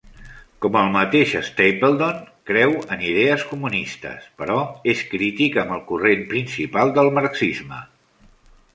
[0.65, 4.59] Com el mateix Stapledon, creu en idees comunistes però
[4.97, 7.87] és crític amb el corrent principal del marxisme.